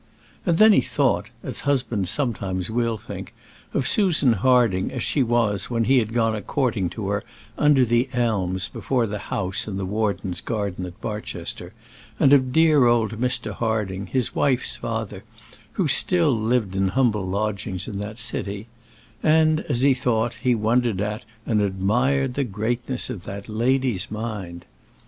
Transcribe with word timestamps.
And 0.47 0.57
then 0.57 0.73
he 0.73 0.81
thought, 0.81 1.29
as 1.43 1.59
husbands 1.59 2.09
sometimes 2.09 2.71
will 2.71 2.97
think, 2.97 3.35
of 3.71 3.87
Susan 3.87 4.33
Harding 4.33 4.91
as 4.91 5.03
she 5.03 5.21
was 5.21 5.69
when 5.69 5.83
he 5.83 5.99
had 5.99 6.11
gone 6.11 6.33
a 6.35 6.41
courting 6.41 6.89
to 6.89 7.09
her 7.09 7.23
under 7.55 7.85
the 7.85 8.09
elms 8.11 8.67
before 8.67 9.05
the 9.05 9.19
house 9.29 9.67
in 9.67 9.77
the 9.77 9.85
warden's 9.85 10.41
garden 10.41 10.87
at 10.87 10.99
Barchester, 11.01 11.71
and 12.19 12.33
of 12.33 12.51
dear 12.51 12.87
old 12.87 13.21
Mr. 13.21 13.51
Harding, 13.53 14.07
his 14.07 14.33
wife's 14.33 14.75
father, 14.75 15.23
who 15.73 15.87
still 15.87 16.35
lived 16.35 16.75
in 16.75 16.87
humble 16.87 17.27
lodgings 17.27 17.87
in 17.87 17.99
that 17.99 18.17
city; 18.17 18.65
and 19.21 19.59
as 19.69 19.81
he 19.81 19.93
thought, 19.93 20.33
he 20.41 20.55
wondered 20.55 20.99
at 20.99 21.25
and 21.45 21.61
admired 21.61 22.33
the 22.33 22.43
greatness 22.43 23.11
of 23.11 23.21
that 23.25 23.47
lady's 23.47 24.09
mind. 24.09 24.65